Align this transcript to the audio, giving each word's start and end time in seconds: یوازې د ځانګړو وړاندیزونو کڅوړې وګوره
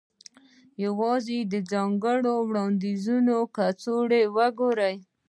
یوازې 0.85 1.39
د 1.51 1.53
ځانګړو 1.71 2.33
وړاندیزونو 2.47 3.35
کڅوړې 3.55 4.23
وګوره 4.35 4.91